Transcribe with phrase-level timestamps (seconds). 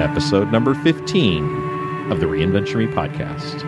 [0.00, 3.64] Episode number 15 of the Reinventure Me podcast.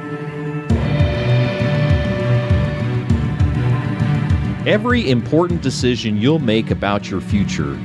[4.66, 7.78] Every important decision you'll make about your future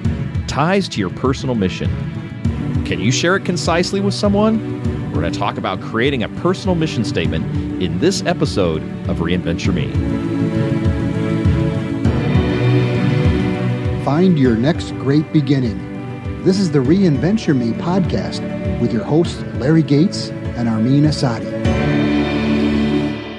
[0.48, 1.90] ties to your personal mission.
[2.86, 4.82] Can you share it concisely with someone?
[5.12, 7.46] We're going to talk about creating a personal mission statement
[7.82, 9.92] in this episode of Reinventure Me.
[14.04, 15.95] Find your next great beginning.
[16.46, 18.40] This is the Reinventure Me podcast
[18.80, 21.50] with your hosts Larry Gates and Armin Asadi.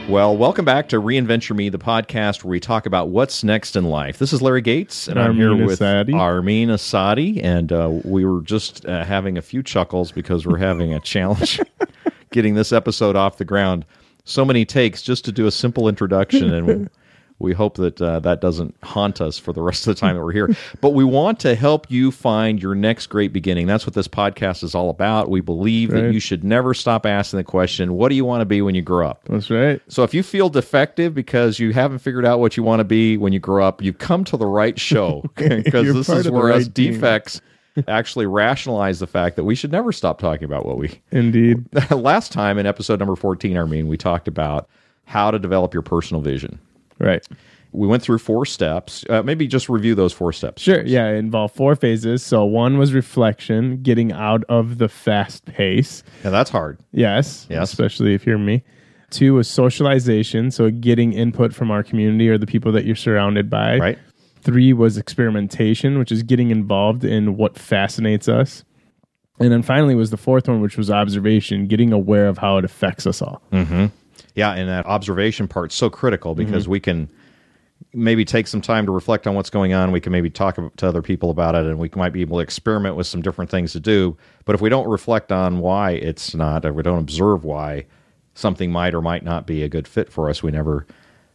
[0.09, 3.85] Well, welcome back to Reinventure Me, the podcast where we talk about what's next in
[3.85, 4.19] life.
[4.19, 6.17] This is Larry Gates, and I'm here with Asadi.
[6.17, 10.93] Armin Asadi, and uh, we were just uh, having a few chuckles because we're having
[10.93, 11.61] a challenge
[12.33, 13.87] getting this episode off the ground.
[14.25, 16.91] So many takes just to do a simple introduction, and
[17.39, 20.23] we, hope that uh, that doesn't haunt us for the rest of the time that
[20.23, 20.57] we're here.
[20.81, 23.67] But we want to help you find your next great beginning.
[23.67, 25.31] That's what this podcast is all about.
[25.31, 28.45] We believe that you should never stop asking the question, "What do you want to
[28.45, 29.81] be when you grow up?" That's right.
[29.89, 33.17] So if you feel defective because you haven't figured out what you want to be
[33.17, 36.69] when you grow up, you've come to the right show because this is where us
[36.69, 36.93] team.
[36.93, 37.41] defects
[37.89, 41.01] actually rationalize the fact that we should never stop talking about what we.
[41.11, 41.65] Indeed.
[41.91, 44.69] Last time in episode number 14, Armin, we talked about
[45.05, 46.59] how to develop your personal vision.
[46.99, 47.27] Right.
[47.73, 49.05] We went through four steps.
[49.11, 50.63] Uh, maybe just review those four steps.
[50.63, 50.83] Sure.
[50.85, 51.09] Yeah.
[51.11, 52.23] It involved four phases.
[52.23, 56.03] So one was reflection, getting out of the fast pace.
[56.25, 56.79] Yeah, that's hard.
[56.93, 57.47] Yes.
[57.51, 57.71] Yes.
[57.71, 58.63] Especially if you're me.
[59.11, 60.51] Two was socialization.
[60.51, 63.79] So getting input from our community or the people that you're surrounded by.
[63.79, 63.99] Right?
[64.41, 68.65] Three was experimentation, which is getting involved in what fascinates us.
[69.39, 72.65] And then finally was the fourth one, which was observation, getting aware of how it
[72.65, 73.43] affects us all.
[74.37, 76.45] Yeah, and that observation part's so critical mm-hmm.
[76.45, 77.11] because we can
[77.93, 79.91] maybe take some time to reflect on what's going on.
[79.91, 82.43] We can maybe talk to other people about it, and we might be able to
[82.43, 84.17] experiment with some different things to do.
[84.45, 87.87] But if we don't reflect on why it's not, or we don't observe why
[88.35, 90.87] something might or might not be a good fit for us, we never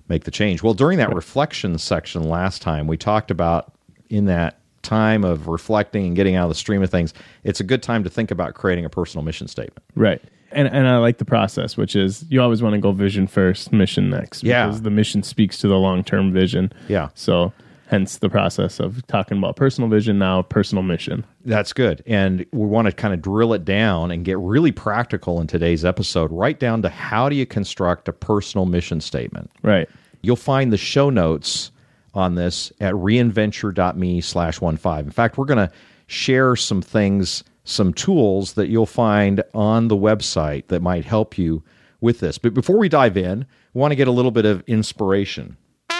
[0.07, 0.61] make the change.
[0.61, 3.73] Well, during that reflection section last time, we talked about
[4.09, 7.13] in that time of reflecting and getting out of the stream of things,
[7.43, 9.83] it's a good time to think about creating a personal mission statement.
[9.95, 10.21] Right.
[10.51, 13.71] And and I like the process, which is you always want to go vision first,
[13.71, 14.43] mission next.
[14.43, 14.67] Yeah.
[14.67, 16.71] Because the mission speaks to the long term vision.
[16.87, 17.09] Yeah.
[17.15, 17.53] So
[17.87, 21.25] hence the process of talking about personal vision now, personal mission.
[21.43, 22.01] That's good.
[22.07, 25.83] And we want to kind of drill it down and get really practical in today's
[25.83, 29.51] episode, right down to how do you construct a personal mission statement.
[29.61, 29.89] Right.
[30.21, 31.71] You'll find the show notes
[32.13, 35.05] on this at reinventure.me slash one five.
[35.05, 35.73] In fact, we're going to
[36.07, 41.63] share some things, some tools that you'll find on the website that might help you
[41.99, 42.37] with this.
[42.37, 45.57] But before we dive in, we want to get a little bit of inspiration.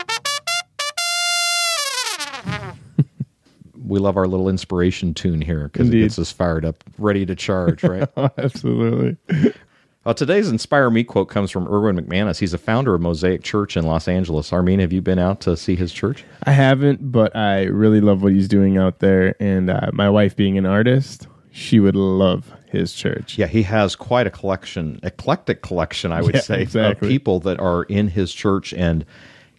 [3.85, 7.35] we love our little inspiration tune here because it gets us fired up, ready to
[7.35, 8.09] charge, right?
[8.38, 9.17] Absolutely.
[10.03, 12.39] Uh, today's Inspire Me quote comes from Erwin McManus.
[12.39, 14.51] He's a founder of Mosaic Church in Los Angeles.
[14.51, 16.23] Armin, have you been out to see his church?
[16.41, 19.35] I haven't, but I really love what he's doing out there.
[19.39, 23.38] And uh, my wife being an artist, she would love his church.
[23.38, 27.07] Yeah, he has quite a collection, eclectic collection, I would Yeah, say, exactly.
[27.07, 28.73] of people that are in his church.
[28.73, 29.06] And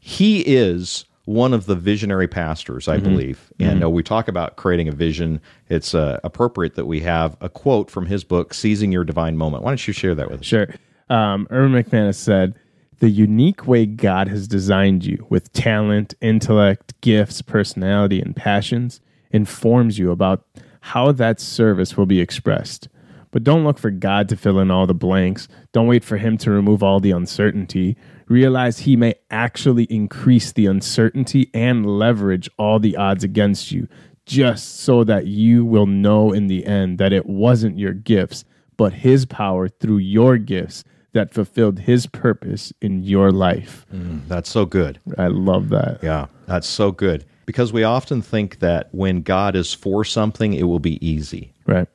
[0.00, 3.06] he is one of the visionary pastors, Mm-hmm.
[3.06, 3.52] I believe.
[3.60, 5.40] And uh, we talk about creating a vision.
[5.68, 9.62] It's uh, appropriate that we have a quote from his book, Seizing Your Divine Moment.
[9.62, 10.46] Why don't you share that with us?
[10.46, 10.68] Sure.
[11.10, 12.54] Um, Erwin McManus said,
[13.00, 19.98] The unique way God has designed you with talent, intellect, gifts, personality, and passions informs
[19.98, 20.44] you about
[20.82, 22.88] how that service will be expressed.
[23.30, 25.46] But don't look for God to fill in all the blanks.
[25.72, 27.96] Don't wait for Him to remove all the uncertainty.
[28.26, 33.88] Realize He may actually increase the uncertainty and leverage all the odds against you,
[34.26, 38.44] just so that you will know in the end that it wasn't your gifts,
[38.76, 40.82] but His power through your gifts
[41.12, 43.86] that fulfilled His purpose in your life.
[43.94, 44.98] Mm, that's so good.
[45.16, 46.00] I love that.
[46.02, 47.24] Yeah, that's so good.
[47.52, 51.52] Because we often think that when God is for something, it will be easy.
[51.66, 51.86] Right.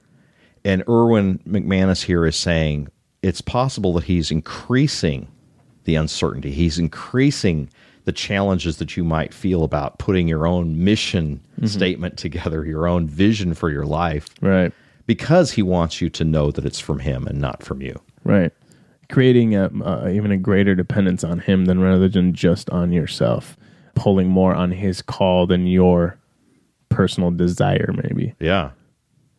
[0.64, 2.90] And Erwin McManus here is saying
[3.24, 5.28] it's possible that he's increasing
[5.86, 6.52] the uncertainty.
[6.52, 7.72] He's increasing
[8.06, 13.08] the challenges that you might feel about putting your own mission statement together, your own
[13.08, 14.72] vision for your life, Right.
[15.08, 18.00] because he wants you to know that it's from him and not from you.
[18.24, 18.54] Right.
[19.10, 23.58] Creating a, uh, even a greater dependence on him than rather than just on yourself,
[23.98, 26.18] pulling more on his call than your
[26.90, 28.34] personal desire, maybe.
[28.40, 28.72] Yeah.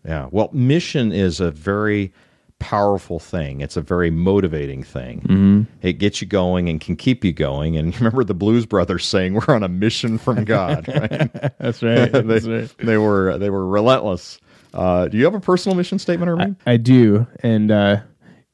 [0.04, 0.28] Yeah.
[0.30, 2.12] Well, mission is a very
[2.58, 3.60] powerful thing.
[3.60, 5.20] It's a very motivating thing.
[5.20, 5.62] Mm-hmm.
[5.82, 7.76] It gets you going and can keep you going.
[7.76, 11.32] And remember the Blues Brothers saying we're on a mission from God, right?
[11.58, 12.12] That's right.
[12.12, 12.74] they, That's right.
[12.78, 14.40] they were they were relentless.
[14.74, 16.56] Uh, do you have a personal mission statement, Armin?
[16.66, 18.00] I do, and uh,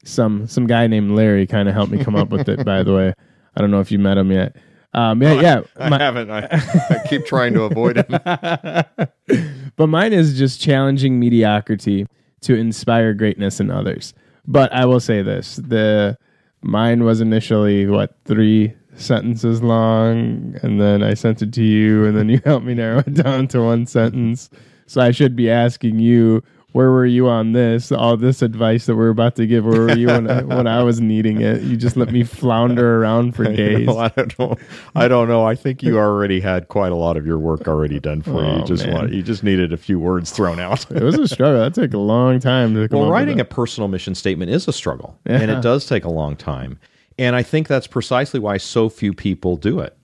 [0.05, 2.65] some some guy named Larry kind of helped me come up with it.
[2.65, 3.15] By the way,
[3.57, 4.55] I don't know if you met him yet.
[4.95, 5.61] Um, yeah, yeah.
[5.77, 6.31] I my- haven't.
[6.31, 8.09] I, I keep trying to avoid it.
[9.77, 12.07] but mine is just challenging mediocrity
[12.43, 14.15] to inspire greatness in others.
[14.47, 16.17] But I will say this: the
[16.63, 22.17] mine was initially what three sentences long, and then I sent it to you, and
[22.17, 24.51] then you helped me narrow it down to one sentence.
[24.87, 26.43] So I should be asking you,
[26.75, 27.93] where were you on this?
[27.93, 30.83] All this advice that we're about to give, where were you when I, when I
[30.83, 31.63] was needing it?
[31.63, 33.87] You just let me flounder around for days.
[33.87, 34.57] No, I don't know.
[34.97, 35.45] I don't know.
[35.47, 38.51] I think you already had quite a lot of your work already done for you.
[38.57, 40.91] You Oh, just want, you just needed a few words thrown out.
[40.91, 41.61] It was a struggle.
[41.61, 44.73] That took a long time to come Well, writing a personal mission statement is a
[44.73, 46.81] struggle, and it does take a long time.
[47.17, 49.97] And I think that's precisely why so few people do it.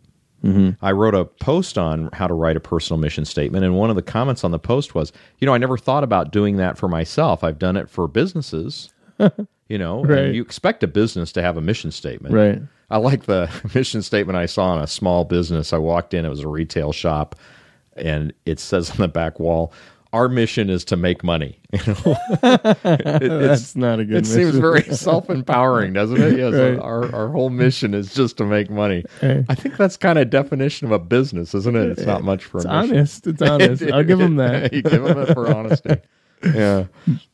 [0.44, 0.84] Mm-hmm.
[0.84, 3.96] I wrote a post on how to write a personal mission statement, and one of
[3.96, 6.88] the comments on the post was, "You know, I never thought about doing that for
[6.88, 7.44] myself.
[7.44, 8.90] I've done it for businesses.
[9.68, 10.18] you know, Right.
[10.18, 12.62] and you expect a business to have a mission statement, Right.
[12.90, 15.72] I like the mission statement I saw in a small business.
[15.74, 17.34] I walked in; it was a retail shop,
[17.96, 19.72] and it says on the back wall,
[20.12, 23.30] "Our mission is to make money." You know, It- it's
[23.62, 24.18] That's not a good.
[24.18, 26.38] it seems very self-empowering, doesn't it?
[26.38, 26.78] Yes, Right.
[26.78, 29.04] our our whole mission is just to make money.
[29.22, 31.90] I think that's kind of definition of a business, isn't it?
[31.90, 32.96] It's not much for It's a mission.
[32.96, 33.26] honest.
[33.26, 33.82] It's honest.
[33.84, 34.72] I'll give him that.
[34.72, 35.96] you give them it for honesty.
[36.42, 36.86] Yeah.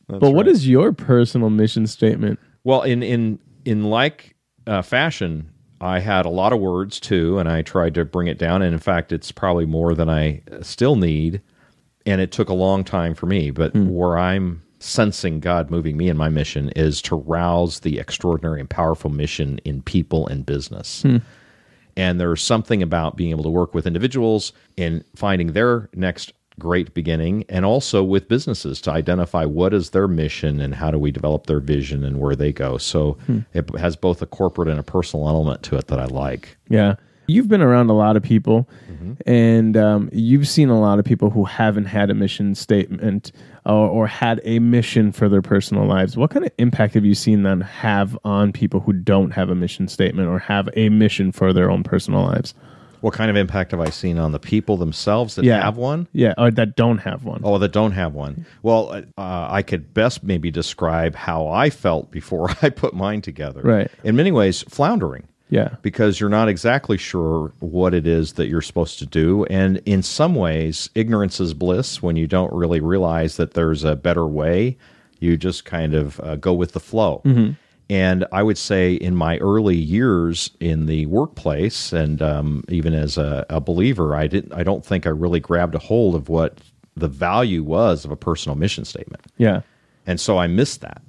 [0.07, 2.39] but what is your personal mission statement?
[2.63, 4.35] Well, in in in like
[4.67, 8.37] uh, fashion, I had a lot of words too, and I tried to bring it
[8.37, 8.61] down.
[8.61, 11.41] And in fact, it's probably more than I uh, still need.
[12.07, 13.51] And it took a long time for me.
[13.51, 13.89] But hmm.
[13.89, 18.69] where I'm sensing God moving me in my mission is to rouse the extraordinary and
[18.69, 21.03] powerful mission in people and business.
[21.03, 21.17] Hmm.
[21.95, 26.93] And there's something about being able to work with individuals in finding their next great
[26.93, 31.11] beginning and also with businesses to identify what is their mission and how do we
[31.11, 32.77] develop their vision and where they go.
[32.77, 33.39] So hmm.
[33.53, 36.57] it has both a corporate and a personal element to it that I like.
[36.69, 36.95] Yeah.
[37.27, 38.67] You've been around a lot of people,
[39.25, 43.31] and um, you've seen a lot of people who haven't had a mission statement
[43.65, 46.15] or, or had a mission for their personal lives.
[46.15, 49.55] What kind of impact have you seen them have on people who don't have a
[49.55, 52.53] mission statement or have a mission for their own personal lives?
[53.01, 55.61] What kind of impact have I seen on the people themselves that Yeah.
[55.61, 56.07] have one?
[56.13, 57.41] Yeah, or that don't have one.
[57.43, 58.45] Oh, that don't have one.
[58.63, 63.61] Well, uh, I could best maybe describe how I felt before I put mine together.
[63.61, 63.91] Right.
[64.03, 65.27] In many ways, floundering.
[65.49, 65.75] Yeah.
[65.81, 69.45] because you're not exactly sure what it is that you're supposed to do.
[69.45, 73.95] And in some ways, ignorance is bliss when you don't really realize that there's a
[73.95, 74.77] better way.
[75.19, 77.21] You just kind of uh, go with the flow.
[77.89, 83.17] And I would say in my early years in the workplace, and um, even as
[83.17, 84.51] a, a believer, I didn't.
[84.51, 86.59] I don't think I really grabbed a hold of what
[86.97, 89.23] the value was of a personal mission statement.
[89.37, 89.61] Yeah.
[90.05, 91.01] And so I missed that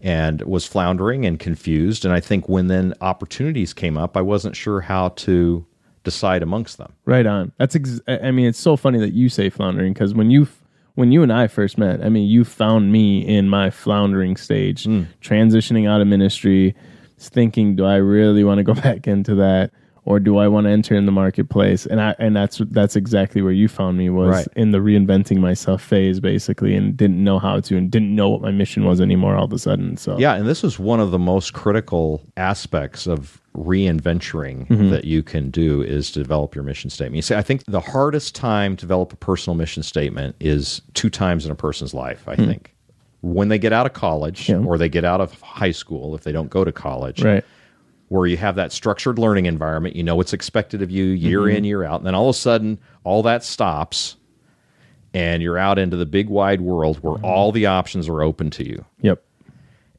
[0.00, 2.04] and was floundering and confused.
[2.04, 5.66] And I think when then opportunities came up, I wasn't sure how to
[6.04, 6.92] decide amongst them.
[7.04, 7.52] Right on.
[7.58, 10.46] That's ex- I I mean, it's so funny that you say floundering because when you
[10.94, 14.84] when you and I first met, I mean, you found me in my floundering stage,
[14.84, 15.02] hmm.
[15.20, 16.74] transitioning out of ministry,
[17.18, 19.72] thinking, do I really want to go back into that,
[20.06, 21.84] or do I want to enter in the marketplace?
[21.84, 24.48] And I and that's that's exactly where you found me was Right.
[24.56, 28.40] in the reinventing myself phase, basically, and didn't know how to and didn't know what
[28.40, 29.96] my mission was anymore all of a sudden.
[29.96, 34.90] So Yeah, and this is one of the most critical aspects of reinventuring mm-hmm.
[34.90, 37.16] that you can do is to develop your mission statement.
[37.16, 41.10] You see, I think the hardest time to develop a personal mission statement is two
[41.10, 42.46] times in a person's life, I hmm.
[42.46, 42.74] think.
[43.22, 44.58] When they get out of college Yeah.
[44.58, 47.44] or they get out of high school, if they don't go to college, right,
[48.08, 51.56] where you have that structured learning environment, you know what's expected of you year mm-hmm.
[51.56, 54.16] in, year out, and then all of a sudden all that stops
[55.14, 57.24] and you're out into the big wide world where mm-hmm.
[57.24, 58.84] all the options are open to you.
[59.00, 59.24] yep,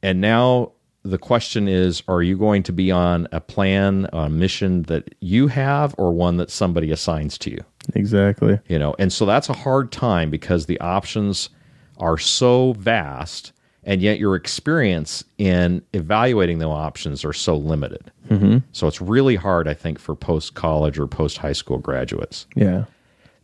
[0.04, 0.74] And now
[1.04, 5.48] the question is are you going to be on a plan, a mission that you
[5.48, 7.64] have or one that somebody assigns to you?
[7.96, 11.50] exactly, You know, and so that's a hard time because the options
[11.98, 13.54] are so vast
[13.88, 18.12] and yet your experience in evaluating the options are so limited.
[18.29, 18.58] Mm-hmm.
[18.74, 22.46] So it's really hard, I think, for post college or post high school graduates.
[22.53, 22.84] Yeah.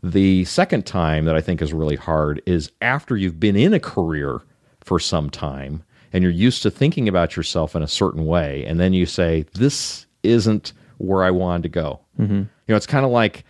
[0.04, 3.80] The second time that I think is really hard is after you've been in a
[3.80, 4.42] career
[4.82, 5.82] for some time
[6.12, 9.46] and you're used to thinking about yourself in a certain way, and then you say,
[9.54, 12.02] This isn't where I wanted to go.
[12.20, 12.36] Mm-hmm.
[12.36, 13.46] You know, it's kind of like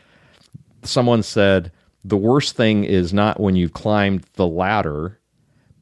[0.84, 1.72] someone said,
[2.06, 5.20] The worst thing is not when you've climbed the ladder,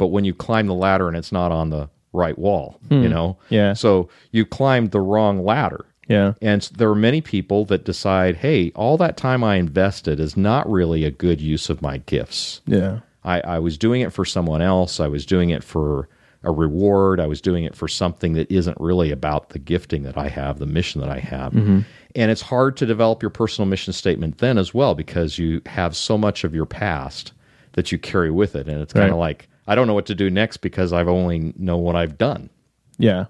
[0.02, 3.10] but when you climb the ladder and it's not on the right wall, you hmm.
[3.10, 3.38] know?
[3.50, 3.74] Yeah.
[3.74, 5.86] So you climbed the wrong ladder.
[6.08, 6.34] Yeah.
[6.42, 10.68] And there are many people that decide, hey, all that time I invested is not
[10.68, 12.62] really a good use of my gifts.
[12.66, 13.02] Yeah.
[13.24, 15.00] I, I was doing it for someone else.
[15.00, 16.10] I was doing it for
[16.42, 17.20] a reward.
[17.20, 20.58] I was doing it for something that isn't really about the gifting that I have,
[20.58, 21.54] the mission that I have.
[21.54, 21.82] Mm-hmm.
[22.16, 25.96] And it's hard to develop your personal mission statement then as well because you have
[25.96, 27.34] so much of your past
[27.74, 28.68] that you carry with it.
[28.68, 29.20] And it's kind of Right.
[29.20, 32.50] like, I don't know what to do next because I've only know what I've done.
[32.98, 33.28] Yeah.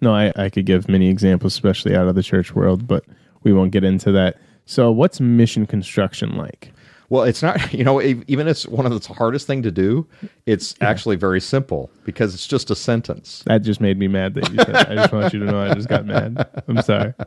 [0.00, 3.04] No, I, I could give many examples, especially out of the church world, but
[3.44, 4.38] we won't get into that.
[4.66, 6.72] So, what's mission construction like?
[7.10, 10.04] Well, it's not, you know, even it's one of the hardest thing to do.
[10.46, 13.44] It's actually very simple because it's just a sentence.
[13.46, 14.74] That just made me mad that you said.
[14.74, 16.44] I just want you to know I just got mad.
[16.66, 17.14] I'm sorry.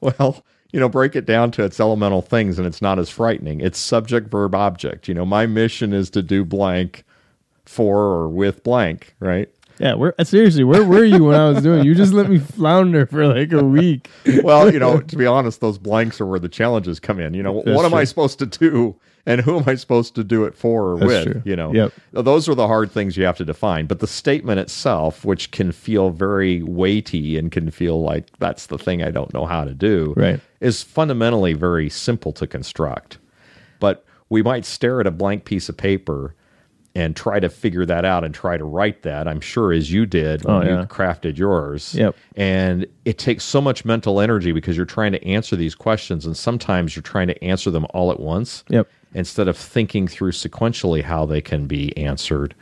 [0.00, 3.60] Well, you know, break it down to its elemental things and it's not as frightening.
[3.60, 5.08] It's subject, verb, object.
[5.08, 7.04] You know, my mission is to do blank
[7.64, 9.48] for or with blank, right?
[9.78, 11.84] Yeah, where uh, seriously, where were you when I was doing?
[11.84, 14.10] You just let me flounder for like a week.
[14.42, 17.32] Well, you know, to be honest, those blanks are where the challenges come in.
[17.34, 20.24] You know, That's what am I supposed to do and who am I supposed to
[20.24, 21.32] do it for or That's with?
[21.32, 21.42] true.
[21.44, 21.92] You know, Yep.
[22.12, 23.86] those are the hard things you have to define.
[23.86, 28.78] But the statement itself, which can feel very weighty and can feel like that's the
[28.78, 30.40] thing I don't know how to do, Right.
[30.60, 33.18] is fundamentally very simple to construct.
[33.78, 36.34] But we might stare at a blank piece of paper
[36.94, 39.28] and try to figure that out and try to write that.
[39.28, 40.80] I'm sure as you did when Oh, yeah.
[40.80, 41.94] you crafted yours.
[41.94, 42.16] Yep.
[42.36, 46.36] And it takes so much mental energy because you're trying to answer these questions and
[46.36, 48.88] sometimes you're trying to answer them all at once Yep.
[49.14, 52.54] instead of thinking through sequentially how they can be answered.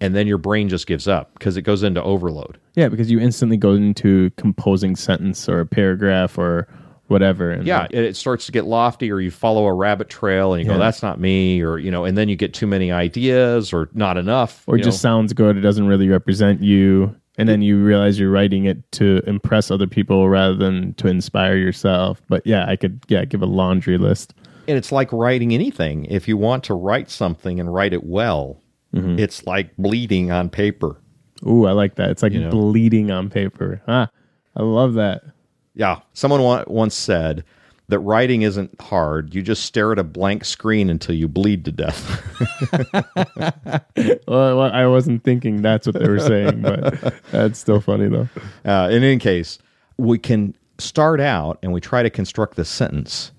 [0.00, 2.58] And then your brain just gives up because it goes into overload.
[2.76, 6.68] Yeah, because you instantly go into composing sentence or a paragraph or
[7.08, 7.50] whatever.
[7.50, 10.62] And Yeah, it, it starts to get lofty, or you follow a rabbit trail and
[10.64, 13.72] you go, "That's not me," or you know, and then you get too many ideas
[13.72, 15.08] or not enough, or it just know.
[15.10, 15.56] sounds good.
[15.56, 17.14] It doesn't really represent you.
[17.36, 21.56] And then you realize you're writing it to impress other people rather than to inspire
[21.56, 22.22] yourself.
[22.28, 24.34] But yeah, I could yeah give a laundry list.
[24.68, 26.04] and it's like writing anything.
[26.06, 28.60] If you want to write something and write it well,
[28.94, 29.18] Mm-hmm.
[29.18, 30.96] it's like bleeding on paper.
[31.44, 32.10] Ooh, I like that.
[32.10, 32.50] It's like You know?
[32.50, 33.82] bleeding on paper.
[33.88, 34.08] Ah,
[34.56, 35.22] I love that.
[35.74, 37.44] Yeah, someone wa- once said
[37.88, 39.34] that writing isn't hard.
[39.34, 42.20] You just stare at a blank screen until you bleed to death.
[44.26, 48.28] Well, well, I wasn't thinking that's what they were saying, but that's still funny though.
[48.64, 49.58] Uh, in any case,
[49.98, 53.30] we can start out and we try to construct the sentence,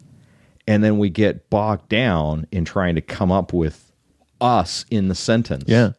[0.68, 3.92] and then we get bogged down in trying to come up with
[4.40, 5.66] us in the sentence.
[5.68, 5.92] Yeah.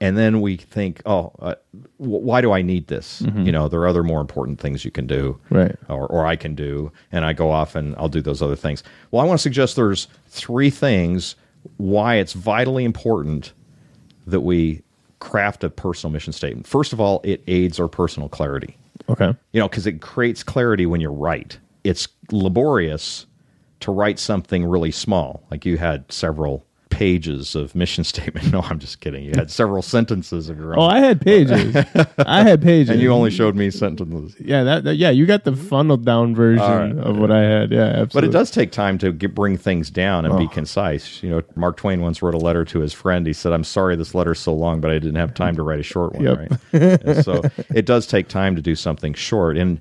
[0.00, 1.54] And then we think, oh, uh,
[1.98, 3.22] w- why do I need this?
[3.34, 5.74] You know, there are other more important things you can do, Right.
[5.88, 8.82] Or, or I can do, and I go off and I'll do those other things.
[9.10, 11.34] Well, I want to suggest there's three things
[11.78, 13.52] why it's vitally important
[14.26, 14.82] that we
[15.18, 16.66] craft a personal mission statement.
[16.66, 18.76] First of all, it aids our personal clarity.
[19.08, 19.32] Okay.
[19.52, 21.58] You know, because it creates clarity when you write.
[21.84, 23.24] It's laborious
[23.80, 26.65] to write something really small, like you had several
[26.96, 28.50] pages of mission statement.
[28.52, 29.22] No, I'm just kidding.
[29.22, 31.76] You had several sentences of your own, Oh, I had pages.
[32.18, 32.88] I had pages.
[32.88, 34.34] and you only showed me sentences.
[34.40, 37.06] Yeah, that, that- yeah, you got the funneled down version right.
[37.06, 37.70] of what I had.
[37.70, 38.20] Yeah, absolutely.
[38.20, 40.38] But it does take time to get, bring things down and Oh.
[40.38, 41.22] be concise.
[41.22, 43.26] You know, Mark Twain once wrote a letter to his friend.
[43.26, 45.80] He said, "I'm sorry this letter's so long, but I didn't have time to write
[45.80, 46.38] a short one." Yep.
[46.72, 47.24] Right.
[47.24, 47.42] So
[47.74, 49.80] it does take time to do something short, and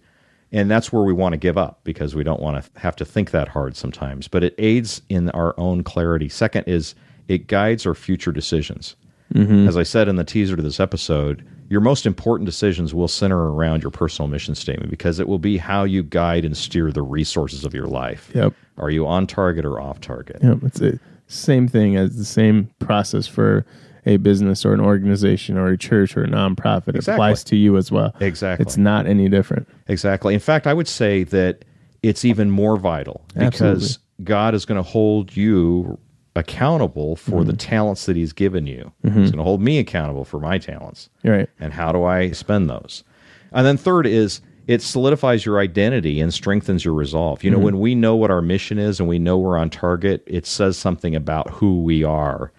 [0.52, 3.06] and that's where we want to give up because we don't want to have to
[3.06, 4.28] think that hard sometimes.
[4.28, 6.30] But it aids in our own clarity.
[6.30, 6.96] Second is
[7.28, 8.96] it guides our future decisions.
[9.34, 9.68] Mm-hmm.
[9.68, 13.52] As I said in the teaser to this episode, your most important decisions will center
[13.52, 17.02] around your personal mission statement because it will be how you guide and steer the
[17.02, 18.32] resources of your life.
[18.36, 18.54] Yep.
[18.78, 20.38] Are you on target or off target?
[20.44, 23.66] Yeah, it's the same thing as the same process for
[24.06, 26.90] a business or an organization or a church or a nonprofit.
[26.90, 27.14] It Exactly.
[27.16, 28.14] applies to you as well.
[28.20, 28.64] Exactly.
[28.64, 29.68] It's not any different.
[29.88, 30.36] Exactly.
[30.36, 31.66] In fact, I would say that
[32.04, 35.98] it's even more vital because God is going to hold you
[36.36, 37.58] accountable for the mm-hmm.
[37.58, 38.92] talents that He's given you.
[39.04, 39.22] Mm-hmm.
[39.22, 41.10] He's going to hold me accountable for my talents.
[41.24, 41.50] Right.
[41.60, 43.04] And how do I spend those?
[43.52, 47.44] And then third is it solidifies your identity and strengthens your resolve.
[47.44, 47.66] You know, mm-hmm.
[47.66, 50.78] when we know what our mission is and we know we're on target, it says
[50.78, 52.52] something about who we are.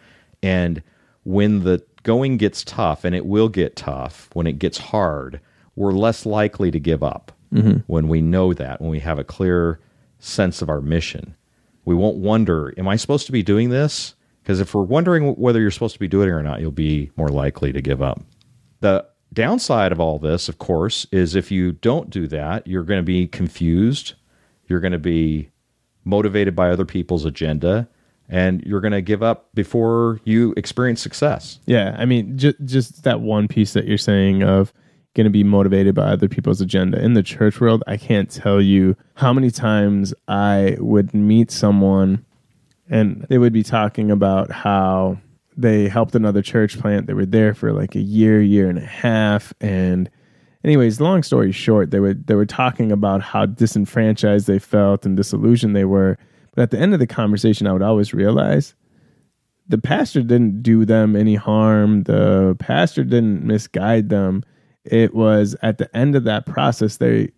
[0.42, 0.82] And
[1.24, 5.40] when the going gets tough, and it will get tough when it gets hard,
[5.74, 7.32] we're less likely to give up
[7.86, 9.80] when we know that, when we have a clear
[10.18, 11.34] sense of our mission.
[11.86, 14.14] We won't wonder, am I supposed to be doing this?
[14.42, 17.10] Because if we're wondering whether you're supposed to be doing it or not, you'll be
[17.16, 18.20] more likely to give up.
[18.80, 23.00] The downside of all this, of course, is if you don't do that, you're going
[23.00, 24.14] to be confused.
[24.68, 25.50] You're going to be
[26.04, 27.88] motivated by other people's agenda,
[28.28, 31.58] and you're going to give up before you experience success.
[31.66, 34.72] Yeah, I mean, just just that one piece that you're saying of
[35.16, 37.82] going to be motivated by other people's agenda in the church world.
[37.86, 42.24] I can't tell you how many times I would meet someone
[42.88, 45.18] and they would be talking about how
[45.56, 47.06] they helped another church plant.
[47.06, 50.10] They were there for like a year, year and a half, and
[50.62, 55.16] anyways, long story short, they were they were talking about how disenfranchised they felt and
[55.16, 56.18] disillusioned they were.
[56.54, 58.74] But at the end of the conversation, I would always realize
[59.68, 62.04] the pastor didn't do them any harm.
[62.04, 64.44] The pastor didn't misguide them.
[64.86, 67.32] It was at the end of that process they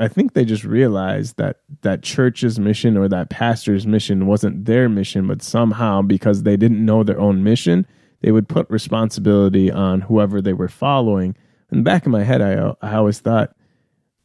[0.00, 4.88] I think they just realized that that church's mission or that pastor's mission wasn't their
[4.88, 7.86] mission, but somehow because they didn't know their own mission,
[8.22, 11.36] they would put responsibility on whoever they were following.
[11.70, 13.54] In the back of my head, I I always thought,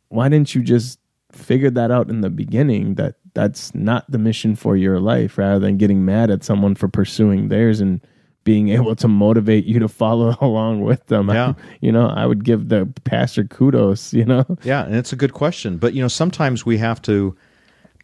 [0.07, 0.97] why didn't you just
[1.29, 5.59] figure that out in the beginning that that's not the mission for your life, rather
[5.59, 7.99] than getting mad at someone for pursuing theirs and
[8.45, 11.27] being able to motivate you to follow along with them.
[11.29, 11.53] Yeah.
[11.81, 14.05] you know, I would give the pastor kudos.
[14.15, 15.77] You know, Yeah, and it's a good question.
[15.77, 17.35] But you know, sometimes we have to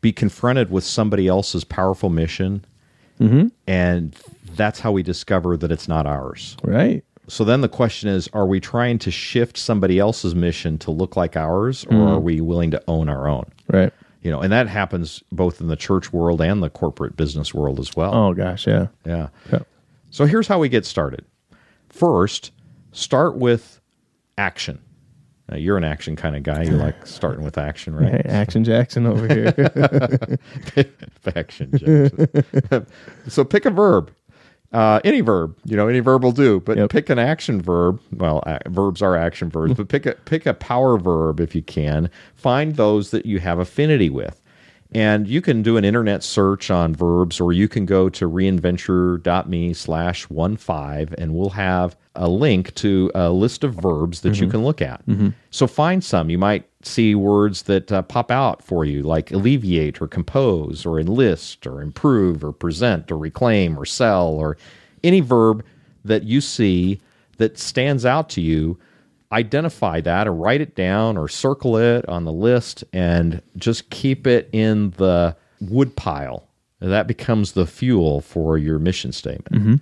[0.01, 2.65] be confronted with somebody else's powerful mission,
[3.19, 3.47] mm-hmm.
[3.65, 4.15] and
[4.55, 6.57] that's how we discover that it's not ours.
[6.63, 7.03] right?
[7.27, 11.15] So then the question is: Are we trying to shift somebody else's mission to look
[11.15, 12.01] like ours, or mm-hmm.
[12.01, 13.45] are we willing to own our own?
[13.69, 13.93] Right.
[14.21, 17.79] You know, and that happens both in the church world and the corporate business world
[17.79, 18.13] as well.
[18.13, 18.87] Oh gosh, yeah.
[19.05, 19.29] Yeah.
[19.51, 19.59] Yeah.
[20.11, 21.25] So here's how we get started.
[21.89, 22.51] First,
[22.91, 23.81] start with
[24.37, 24.79] action.
[25.49, 26.63] Now, you're an action kind of guy.
[26.63, 28.11] You like starting with action, right?
[28.13, 29.53] Hey, Action Jackson over here.
[31.35, 31.71] action.
[31.77, 32.87] Jackson.
[33.27, 34.11] so pick a verb.
[34.71, 36.89] Uh, any verb, you know, any verb will do, but Yep.
[36.91, 37.99] pick an action verb.
[38.13, 41.61] Well, a- verbs are action verbs, but pick a pick a power verb if you
[41.61, 42.09] can.
[42.35, 44.40] Find those that you have affinity with,
[44.93, 49.73] and you can do an internet search on verbs, or you can go to reinventure.me
[49.73, 54.47] slash one five, and we'll have a link to a list of verbs that you
[54.47, 55.01] can look at.
[55.49, 56.29] So find some.
[56.29, 60.99] You might see words that uh, pop out for you, like alleviate or compose or
[60.99, 64.57] enlist or improve or present or reclaim or sell or
[65.03, 65.63] any verb
[66.03, 66.99] that you see
[67.37, 68.77] that stands out to you.
[69.31, 74.27] Identify that or write it down or circle it on the list and just keep
[74.27, 76.47] it in the wood pile.
[76.79, 79.63] That becomes the fuel for your mission statement.
[79.63, 79.75] Mm-hmm.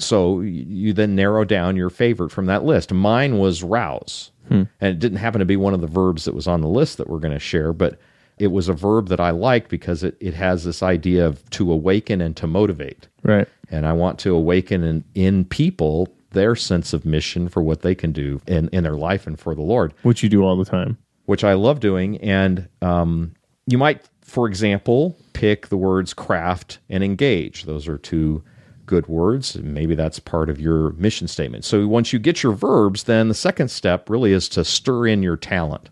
[0.00, 2.92] So you then narrow down your favorite from that list.
[2.92, 4.30] Mine was rouse.
[4.48, 4.64] Hmm.
[4.80, 6.98] And it didn't happen to be one of the verbs that was on the list
[6.98, 7.98] that we're going to share, but
[8.38, 11.70] it was a verb that I liked because it, it has this idea of to
[11.70, 13.06] awaken and to motivate.
[13.22, 13.48] right.
[13.72, 17.94] And I want to awaken in, in people their sense of mission for what they
[17.94, 20.64] can do in, in their life and for the Lord Which you do all the
[20.64, 20.96] time.
[21.26, 22.18] which I love doing.
[22.18, 23.34] And um,
[23.66, 27.64] you might, for example, pick the words craft and engage.
[27.64, 28.42] Those are two
[28.86, 29.56] good words.
[29.56, 31.64] Maybe that's part of your mission statement.
[31.64, 35.22] So once you get your verbs, then the second step really is to stir in
[35.22, 35.90] your talent.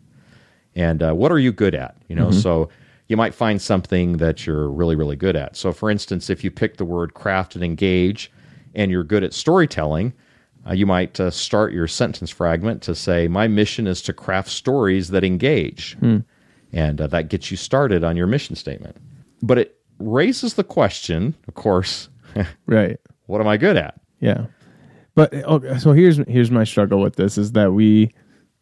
[0.75, 1.97] And uh, what are you good at?
[2.09, 2.69] You know, so
[3.09, 5.57] you might find something that you're really, really good at.
[5.57, 8.31] So, for instance, if you pick the word craft and engage,
[8.75, 10.13] and you're good at storytelling,
[10.69, 14.51] uh, you might uh, start your sentence fragment to say, "My mission is to craft
[14.51, 15.97] stories that engage,"
[16.73, 18.97] and uh, that gets you started on your mission statement.
[19.43, 22.09] But it raises the question, of course,
[22.67, 22.99] Right.
[23.27, 24.01] what am I good at?
[24.21, 24.47] Yeah.
[25.15, 28.13] But okay, so here's here's my struggle with this is that we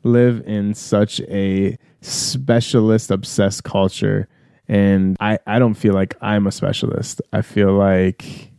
[0.04, 4.28] live in such a specialist obsessed culture
[4.68, 7.20] and I I don't feel like I'm a specialist.
[7.32, 8.50] I feel like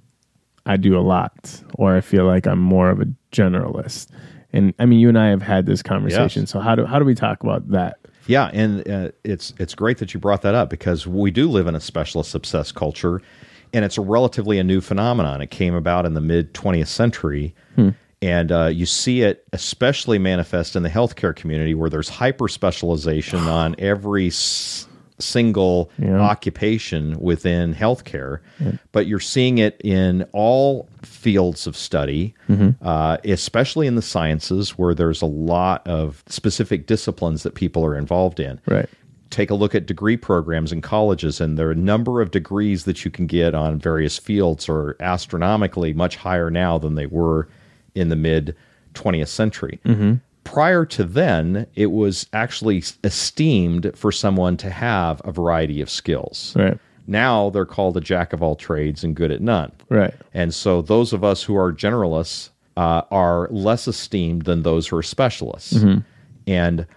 [0.67, 4.07] I do a lot or I feel like I'm more of a generalist.
[4.53, 6.43] And I mean you and I have had this conversation.
[6.43, 6.51] Yes.
[6.51, 7.97] So how do how do we talk about that?
[8.27, 11.65] Yeah, and uh, it's it's great that you brought that up because we do live
[11.67, 13.21] in a specialist obsessed culture,
[13.73, 15.41] and it's a relatively a new phenomenon.
[15.41, 17.55] It came about in the mid 20th century,
[18.21, 23.39] and uh, you see it especially manifest in the healthcare community where there's hyper specialization
[23.39, 24.86] on every s-
[25.19, 26.19] single Yeah.
[26.19, 28.39] occupation within healthcare,
[28.91, 32.33] but you're seeing it in all fields of study,
[32.81, 37.95] uh, especially in the sciences where there's a lot of specific disciplines that people are
[37.97, 38.59] involved in.
[38.67, 38.87] Right.
[39.29, 42.85] Take a look at degree programs in colleges, and there are a number of degrees
[42.85, 47.47] that you can get on various fields are astronomically much higher now than they were
[47.93, 48.55] in the mid
[48.93, 49.79] 20th century.
[50.47, 56.53] Prior to then, it was actually esteemed for someone to have a variety of skills.
[56.55, 56.79] Right.
[57.05, 59.73] Now they're called a jack of all trades and good at none.
[59.89, 60.13] Right.
[60.33, 64.97] And so those of us who are generalists uh, are less esteemed than those who
[64.97, 65.83] are specialists.
[66.47, 66.87] And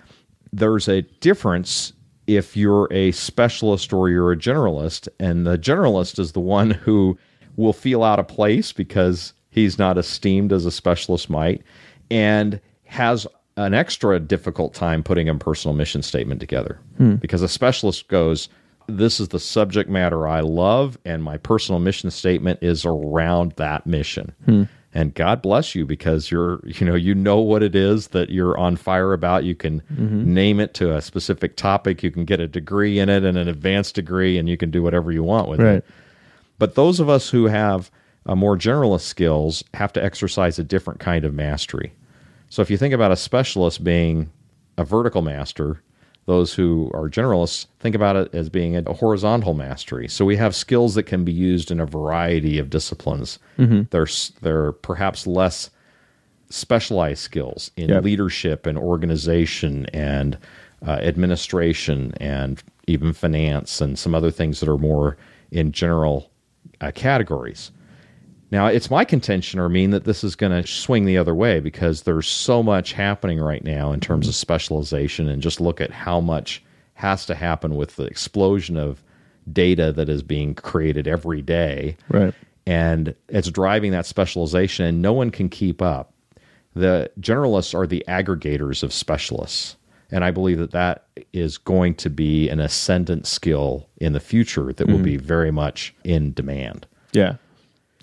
[0.53, 1.93] there's a difference
[2.27, 5.09] if you're a specialist or you're a generalist.
[5.19, 7.19] And the generalist is the one who
[7.57, 11.63] will feel out of place because he's not esteemed as a specialist might
[12.11, 13.27] and has
[13.61, 17.17] an extra difficult time putting a personal mission statement together hmm.
[17.17, 18.49] because a specialist goes,
[18.87, 23.87] this is the subject matter I love, and my personal mission statement is around that
[23.87, 24.33] mission.
[24.45, 24.65] Hmm.
[24.93, 28.59] And God bless you because you're, you know, you know what it is that you're
[28.59, 29.45] on fire about.
[29.45, 30.35] You can mm-hmm.
[30.35, 32.03] name it to a specific topic.
[32.03, 34.83] You can get a degree in it and an advanced degree, and you can do
[34.83, 35.77] whatever you want with Right.
[35.77, 35.85] it.
[36.59, 37.91] But those of us who have
[38.27, 41.93] uh, more generalist skills have to exercise a different kind of mastery.
[42.51, 44.31] So if you think about a specialist being
[44.77, 45.83] a vertical master,
[46.27, 50.09] those who are generalists think about it as being a horizontal mastery.
[50.09, 53.39] So we have skills that can be used in a variety of disciplines.
[53.57, 54.07] They're
[54.43, 55.71] they're perhaps less
[56.51, 58.05] specialized skills in Yep.
[58.05, 60.37] leadership and organization and
[60.87, 65.17] uh, administration and even finance and some other things that are more
[65.53, 66.31] in general
[66.81, 67.71] uh, categories.
[68.51, 71.61] Now, it's my contention or mean that this is going to swing the other way
[71.61, 75.93] because there's so much happening right now in terms of specialization, and just look at
[75.93, 76.63] how much
[76.95, 79.03] has to happen with the explosion of
[79.51, 82.35] data that is being created every day Right.
[82.67, 86.13] and it's driving that specialization and no one can keep up
[86.75, 89.77] the generalists are the aggregators of specialists
[90.13, 94.75] and i believe that that is going to be an ascendant skill in the future
[94.75, 95.05] that will mm-hmm.
[95.05, 97.37] be very much in demand Yeah.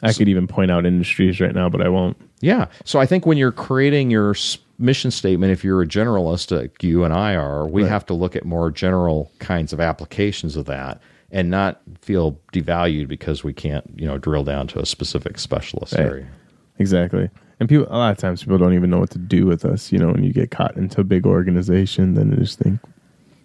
[0.04, 2.16] I could even point out industries right now, but I won't.
[2.42, 4.36] yeah so i think when you're creating your
[4.80, 8.36] mission statement if you're a generalist like you and i are we have to look
[8.36, 13.86] at more general kinds of applications of that and not feel devalued because we can't
[13.96, 16.06] you know drill down to a specific specialist Right.
[16.06, 16.28] area
[16.80, 17.28] Exactly.
[17.60, 19.92] And people, a lot of times, people don't even know what to do with us.
[19.92, 22.80] You know, when you get caught into a big organization, then they just think,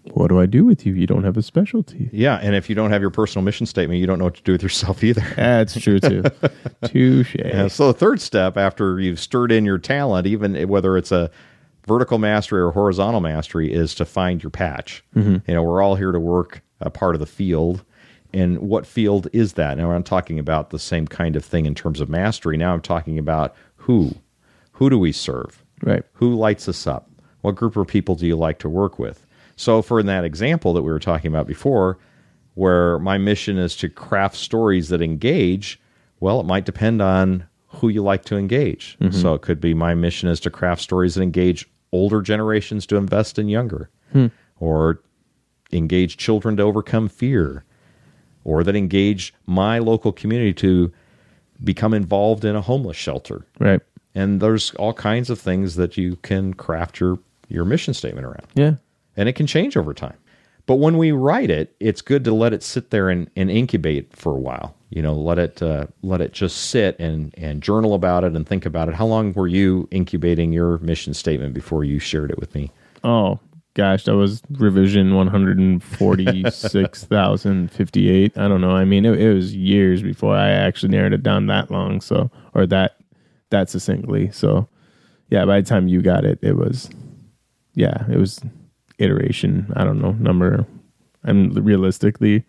[0.05, 0.95] "What do I do with you?
[0.95, 4.01] You don't have a specialty." Yeah, and if you don't have your personal mission statement,
[4.01, 5.27] you don't know what to do with yourself either.
[5.37, 6.25] That's true too.
[6.85, 7.37] Touche.
[7.37, 11.31] And so the third step after you've stirred in your talent, even whether it's a
[11.87, 15.05] vertical mastery or horizontal mastery, is to find your patch.
[15.17, 15.37] Mm-hmm.
[15.47, 17.85] You know, we're all here to work a part of the field.
[18.33, 19.77] And what field is that?
[19.77, 22.57] Now I'm talking about the same kind of thing in terms of mastery.
[22.57, 24.15] Now I'm talking about who.
[24.73, 25.62] Who do we serve?
[25.83, 26.03] Right.
[26.15, 27.11] Who lights us up?
[27.43, 29.27] What group of people do you like to work with?
[29.62, 31.96] So, for in that example that we were talking about before,
[32.55, 35.81] where my mission is to craft stories that engage,
[36.18, 38.96] well, it might depend on who you like to engage.
[39.01, 39.16] Mm-hmm.
[39.16, 42.96] So, it could be my mission is to craft stories that engage older generations to
[42.96, 44.27] invest in younger, hmm.
[44.59, 45.01] or
[45.72, 47.64] engage children to overcome fear,
[48.42, 50.92] or that engage my local community to
[51.62, 53.81] become involved in a homeless shelter Right.
[54.16, 58.46] and there's all kinds of things that you can craft your your mission statement around
[58.55, 58.75] Yeah.
[59.16, 60.16] And it can change over time
[60.66, 64.14] but when we write it it's good to let it sit there and, and incubate
[64.14, 67.94] for a while you know let it uh, let it just sit and and journal
[67.94, 71.85] about it and think about it how long were you incubating your mission statement before
[71.85, 72.70] you shared it with me
[73.05, 73.40] Oh
[73.75, 78.37] gosh, that was revision one hundred and forty six thousand fifty eight.
[78.37, 78.77] I don't know.
[78.77, 82.01] I mean, it, it was years before I actually narrowed it down that long.
[82.01, 82.96] So, or that
[83.51, 84.31] that succinctly.
[84.31, 84.68] So,
[85.31, 85.44] yeah.
[85.44, 86.90] By the time you got it, it was,
[87.75, 88.40] yeah, it was
[89.03, 89.73] iteration.
[89.77, 90.67] I don't know number.
[91.25, 92.45] And realistically,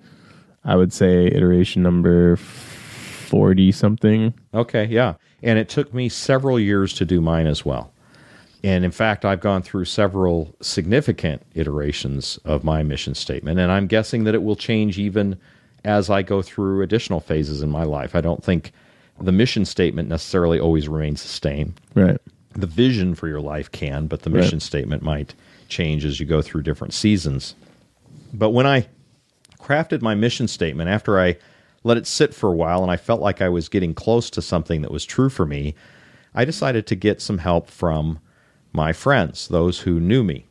[0.64, 4.34] I would say iteration number forty something.
[4.54, 5.16] Okay, yeah.
[5.42, 7.92] And it took me several years to do mine as well.
[8.64, 13.88] And in fact, I've gone through several significant iterations of my mission statement, and I'm
[13.88, 15.38] guessing that it will change even
[15.84, 18.16] as I go through additional phases in my life.
[18.16, 18.72] I don't think
[19.20, 21.76] the mission statement necessarily always remains the same.
[21.94, 22.18] Right.
[22.56, 25.34] The vision for your life can, but the mission statement might
[25.70, 27.56] change as you go through different seasons.
[28.34, 28.88] But when I
[29.60, 31.38] crafted my mission statement after I
[31.84, 34.42] let it sit for a while and I felt like I was getting close to
[34.42, 35.74] something that was true for me,
[36.36, 38.20] I decided to get some help from
[38.72, 40.46] my friends, those who knew me.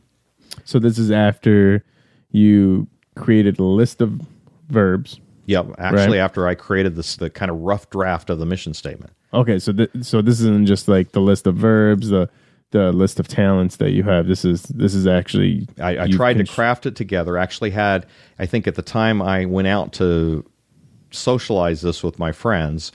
[0.65, 1.83] So this is after
[2.31, 4.21] you created a list of
[4.69, 5.19] verbs.
[5.45, 6.23] Yep, actually, Right.
[6.23, 9.13] after I created this, the kind of rough draft of the mission statement.
[9.33, 12.29] Okay, so th- so this isn't just like the list of verbs, the
[12.71, 14.27] the list of talents that you have.
[14.27, 17.37] This is this is actually I, I tried to craft it together.
[17.37, 18.05] Actually, had
[18.39, 20.45] I think at the time I went out to
[21.11, 22.91] socialize this with my friends,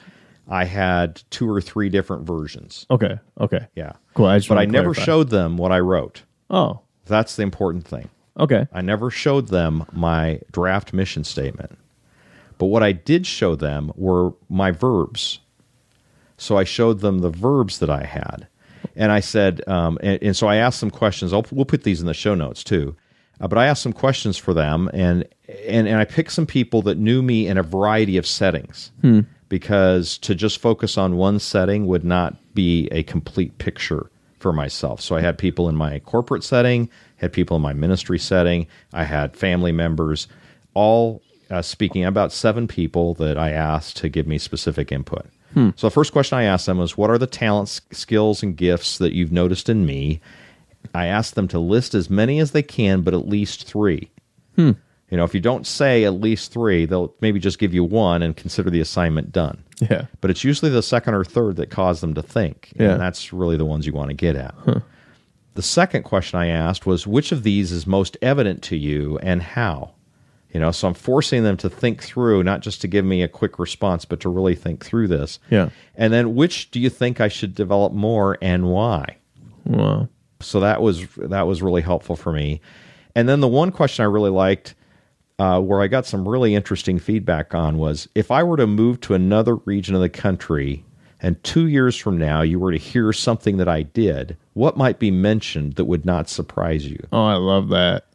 [0.49, 2.87] I had two or three different versions.
[2.91, 3.19] Okay.
[3.41, 3.67] Okay.
[3.75, 3.93] Yeah.
[4.15, 4.27] Cool.
[4.27, 6.23] I just But I never showed them what I wrote.
[6.51, 6.81] Oh.
[7.07, 8.11] That's the important thing.
[8.39, 8.67] Okay.
[8.73, 11.79] I never showed them my draft mission statement.
[12.59, 15.41] But what I did show them were my verbs.
[16.39, 18.49] So I showed them the verbs that I had.
[18.97, 21.33] And I said, um, and, and so I asked some questions.
[21.33, 22.97] I'll, we'll put these in the show notes too.
[23.41, 25.25] Uh, but I asked some questions for them, and,
[25.67, 28.91] and, and I picked some people that knew me in a variety of settings
[29.49, 35.01] because to just focus on one setting would not be a complete picture for myself.
[35.01, 39.05] So I had people in my corporate setting, had people in my ministry setting, I
[39.05, 40.29] had family members,
[40.75, 45.27] all uh, speaking about seven people that I asked to give me specific input.
[45.55, 45.71] Hmm.
[45.77, 48.99] So the first question I asked them was, "What are the talents, skills, and gifts
[48.99, 50.21] that you've noticed in me?"
[50.95, 54.11] I asked them to list as many as they can, but at least three.
[54.57, 54.73] Hmm.
[55.11, 58.23] You know, if you don't say at least three, they'll maybe just give you one
[58.23, 59.65] and consider the assignment done.
[59.81, 60.07] Yeah.
[60.21, 62.73] But it's usually the second or third that cause them to think.
[62.79, 62.93] Yeah.
[62.93, 64.55] And that's really the ones you want to get at.
[65.55, 69.43] The second question I asked was which of these is most evident to you and
[69.43, 69.95] how?
[70.53, 73.29] You know, so I'm forcing them to think through, not just to give me a
[73.29, 75.39] quick response, but to really think through this.
[75.51, 75.69] Yeah.
[75.95, 79.17] And then which do you think I should develop more and why?
[79.67, 80.09] Wow.
[80.41, 82.61] so that was that was really helpful for me.
[83.15, 84.75] And then the one question I really liked,
[85.39, 89.01] uh, where I got some really interesting feedback on, was if I were to move
[89.03, 90.85] to another region of the country,
[91.21, 94.99] and two years from now you were to hear something that I did, what might
[94.99, 97.05] be mentioned that would not surprise you?
[97.13, 98.07] Oh, I love that.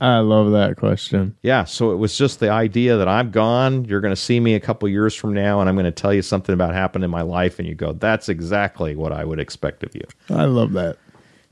[0.00, 1.36] I love that question.
[1.42, 3.84] Yeah, so it was just the idea that I'm gone.
[3.84, 6.12] You're going to see me a couple years from now, and I'm going to tell
[6.12, 9.38] you something about happened in my life, and you go, "That's exactly what I would
[9.38, 10.98] expect of you." I love that.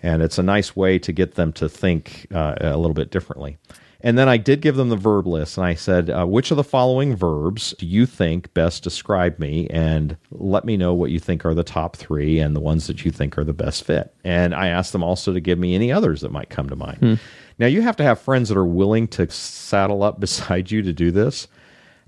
[0.02, 3.58] and it's a nice way to get them to think uh, a little bit differently.
[4.04, 6.56] And then I did give them the verb list, and I said, uh, "Which of
[6.56, 11.20] the following verbs do you think best describe me?" And let me know what you
[11.20, 14.12] think are the top three and the ones that you think are the best fit.
[14.24, 17.20] And I asked them also to give me any others that might come to mind.
[17.58, 20.92] Now you have to have friends that are willing to saddle up beside you to
[20.92, 21.48] do this.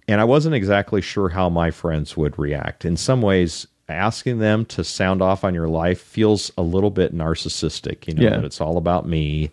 [0.06, 2.84] And I wasn't exactly sure how my friends would react.
[2.84, 7.14] In some ways, asking them to sound off on your life feels a little bit
[7.14, 8.30] narcissistic, you know, Yeah.
[8.36, 9.50] that it's all about me.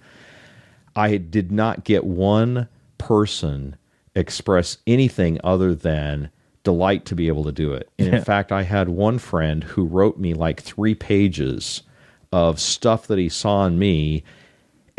[0.96, 3.76] I did not get one person
[4.14, 6.30] express anything other than
[6.64, 7.90] delight to be able to do it.
[7.98, 8.18] And Yeah.
[8.18, 11.82] in fact, I had one friend who wrote me like three pages
[12.34, 14.24] of stuff that he saw in me.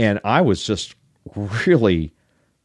[0.03, 0.97] And I was just
[1.57, 2.13] really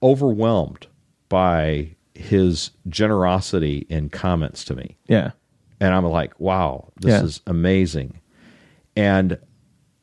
[0.01, 0.87] overwhelmed
[1.29, 4.97] by his generosity in comments to me.
[5.07, 5.31] Yeah.
[5.79, 7.23] And I'm like, wow, this Yeah.
[7.23, 8.19] is amazing.
[8.95, 9.37] And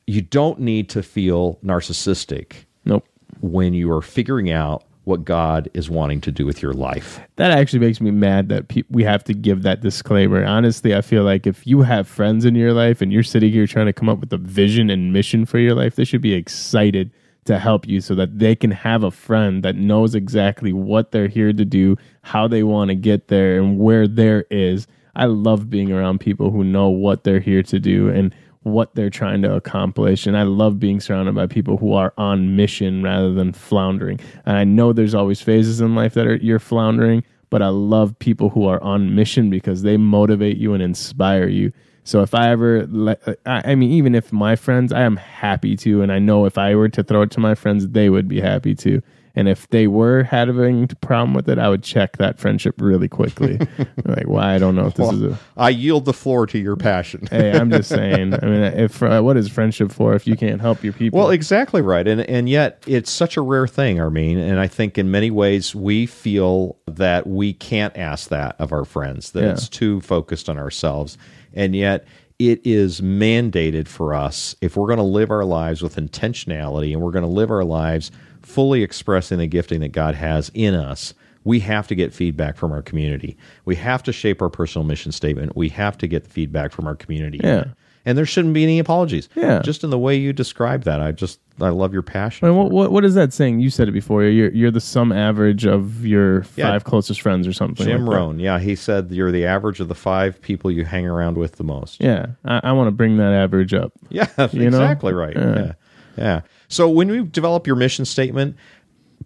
[0.06, 2.52] you don't need to feel narcissistic
[2.84, 3.04] Nope.
[3.40, 7.20] when you are figuring out what God is wanting to do with your life.
[7.36, 10.44] That actually makes me mad that pe- we have to give that disclaimer.
[10.44, 13.66] Honestly, I feel like if you have friends in your life and you're sitting here
[13.66, 16.32] trying to come up with a vision and mission for your life, they should be
[16.34, 17.10] excited
[17.44, 21.28] to help you so that they can have a friend that knows exactly what they're
[21.28, 24.86] here to do, how they want to get there, and where there is.
[25.16, 29.10] I love being around people who know what they're here to do and what they're
[29.10, 30.26] trying to accomplish.
[30.26, 34.18] And I love being surrounded by people who are on mission rather than floundering.
[34.46, 38.18] And I know there's always phases in life that are you're floundering, but I love
[38.18, 41.72] people who are on mission because they motivate you and inspire you.
[42.04, 46.02] So if I ever, let, I mean, even if my friends, I am happy to,
[46.02, 48.40] and I know if I were to throw it to my friends, they would be
[48.40, 49.02] happy to.
[49.36, 53.08] And if they were having a problem with it, I would check that friendship really
[53.08, 53.58] quickly.
[54.04, 54.54] like, why?
[54.54, 55.38] I don't know if this is a.
[55.56, 57.26] I yield the floor to your passion.
[57.32, 58.34] Hey, I'm just saying.
[58.42, 61.18] I mean, if uh, what is friendship for if you can't help your people?
[61.18, 64.38] Well, exactly right, and and yet it's such a rare thing, Armin.
[64.38, 68.84] And I think in many ways we feel that we can't ask that of our
[68.84, 69.50] friends; that Yeah.
[69.50, 71.18] it's too focused on ourselves,
[71.54, 72.06] and yet
[72.38, 77.00] it is mandated for us if we're going to live our lives with intentionality and
[77.00, 78.10] we're going to live our lives
[78.42, 81.14] fully expressing the gifting that God has in us.
[81.44, 83.36] We have to get feedback from our community.
[83.64, 85.56] We have to shape our personal mission statement.
[85.56, 87.40] We have to get feedback from our community.
[87.42, 87.64] Yeah.
[88.06, 89.28] And there shouldn't be any apologies.
[89.34, 89.62] Yeah.
[89.62, 92.54] Just in the way you describe that, I just I love your passion.
[92.54, 93.60] What, what what is that saying?
[93.60, 94.24] You said it before.
[94.24, 96.70] You're you're the sum average of your Yeah.
[96.70, 97.86] five closest friends or something.
[97.86, 98.16] Jim like.
[98.18, 101.56] Rohn, yeah, he said you're the average of the five people you hang around with
[101.56, 102.02] the most.
[102.02, 103.92] Yeah, I, I want to bring that average up.
[104.10, 104.78] Yeah, You know?
[104.82, 105.34] exactly right.
[105.34, 105.54] Yeah.
[105.56, 105.72] Yeah.
[106.18, 106.40] yeah.
[106.68, 108.56] So when you develop your mission statement,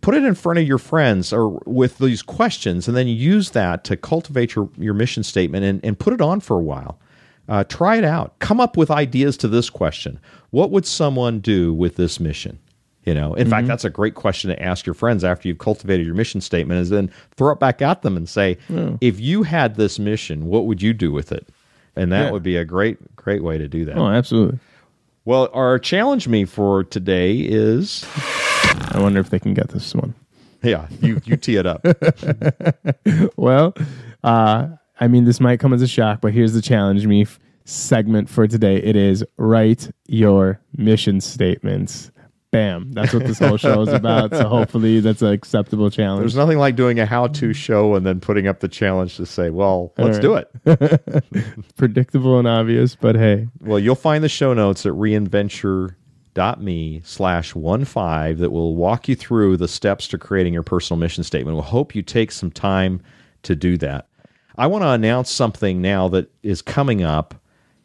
[0.03, 3.83] put it in front of your friends or with these questions, and then use that
[3.85, 7.01] to cultivate your, your mission statement and, and put it on for a while.
[7.48, 8.38] Uh, try it out.
[8.40, 10.20] Come up with ideas to this question.
[10.50, 12.58] What would someone do with this mission?
[13.04, 16.04] You know, in fact, that's a great question to ask your friends after you've cultivated
[16.04, 16.78] your mission statement.
[16.80, 18.58] Is then throw it back at them and say,
[19.00, 21.48] "If you had this mission, what would you do with it?"
[21.96, 22.30] and that Yeah.
[22.32, 23.96] would be a great great way to do that.
[23.96, 24.58] Oh, absolutely.
[25.24, 28.04] Well, our challenge me for today is
[28.92, 30.14] I wonder if they can get this one.
[30.62, 31.87] yeah, you you tee it up.
[33.37, 33.74] Well,
[34.22, 34.68] uh,
[35.00, 38.28] I mean, this might come as a shock, but here's the challenge me f- segment
[38.28, 38.76] for today.
[38.76, 42.11] It is write your mission statements.
[42.50, 42.92] Bam.
[42.92, 44.34] That's what this whole show is about.
[44.34, 46.20] So hopefully that's an acceptable challenge.
[46.20, 49.50] There's nothing like doing a how-to show and then putting up the challenge to say,
[49.50, 50.22] "Well, let's right.
[50.22, 51.02] do it."
[51.76, 53.48] Predictable and obvious, but hey.
[53.61, 59.14] Well, you'll find the show notes at reinventure.me slash one five that will walk you
[59.14, 61.54] through the steps to creating your personal mission statement.
[61.54, 63.02] We'll hope you take some time
[63.42, 64.08] to do that.
[64.59, 67.37] I want to announce something now that is coming up.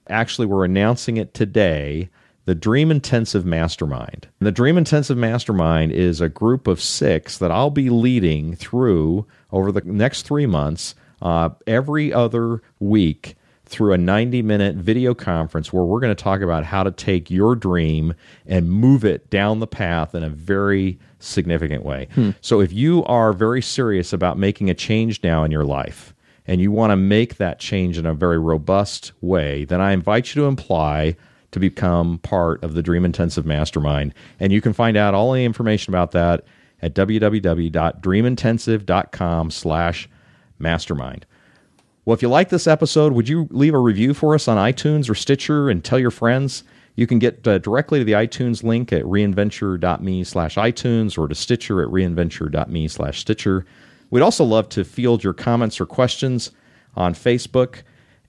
[0.10, 2.10] Actually, we're announcing it today.
[2.46, 4.28] The Dream Intensive Mastermind.
[4.40, 9.72] The Dream Intensive Mastermind is a group of six that I'll be leading through over
[9.72, 15.84] the next three months, uh, every other week through a 90 minute video conference where
[15.84, 18.16] we're going to talk about how to take your dream
[18.48, 22.08] and move it down the path in a very significant way.
[22.42, 26.13] So, if you are very serious about making a change now in your life
[26.48, 30.36] and you want to make that change in a very robust way, then I invite
[30.36, 31.16] you to apply
[31.52, 34.14] to become part of the Dream Intensive Mastermind.
[34.40, 36.44] And you can find out all the information about that
[36.82, 40.10] at www.dreamintensive.com slash
[40.60, 41.26] mastermind.
[42.06, 45.10] Well, if you like this episode, would you leave a review for us on iTunes
[45.10, 46.64] or Stitcher and tell your friends?
[46.96, 51.36] You can get uh, directly to the iTunes link at reinventure.me slash iTunes or to
[51.36, 53.66] Stitcher at reinventure.me slash Stitcher.
[54.14, 56.52] We'd also love to field your comments or questions
[56.96, 57.82] on Facebook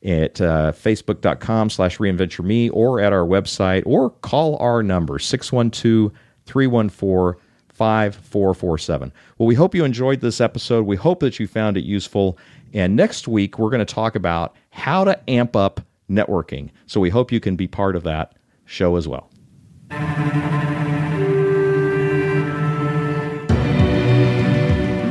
[0.03, 6.11] at uh, facebook.com slash reinventureme or at our website or call our number 612
[6.47, 9.13] 314 5447.
[9.37, 10.87] Well, we hope you enjoyed this episode.
[10.87, 12.39] We hope that you found it useful.
[12.73, 16.71] And next week, we're going to talk about how to amp up networking.
[16.87, 18.33] So we hope you can be part of that
[18.65, 19.29] show as well.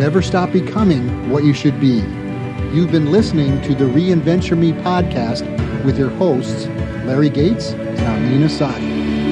[0.04, 2.04] Never stop becoming what you should be.
[2.74, 5.46] You've been listening to the Reinventure Me podcast
[5.86, 6.66] with your hosts,
[7.06, 9.23] Larry Gates and Armin Asadi.